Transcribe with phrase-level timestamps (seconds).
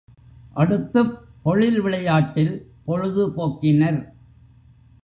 [0.53, 1.11] அடுத்துப்
[1.43, 2.53] பொழில் விளையாட்டில்
[2.85, 4.01] பொழுது போக்கினர்.